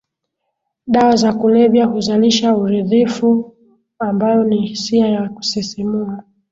Dawa 0.87 1.15
za 1.15 1.33
kulevya 1.33 1.85
huzalisha 1.85 2.55
uridhifu 2.57 3.55
ambayo 3.99 4.43
ni 4.43 4.67
hisia 4.67 5.07
ya 5.07 5.29
kusisimua 5.29 6.23